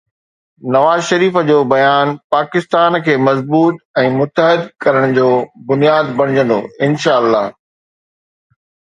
[0.73, 5.27] نواز شريف جو بيان پاڪستان کي مضبوط ۽ متحد ڪرڻ جو
[5.73, 7.43] بنياد بڻجندو، انشاءَ الله.